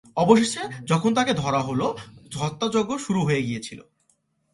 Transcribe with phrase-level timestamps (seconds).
[0.17, 1.87] অবশেষে যখন তাকে ধরা হলো,
[2.35, 3.79] হত্যাযজ্ঞ শুরু হয়ে গিয়েছিল।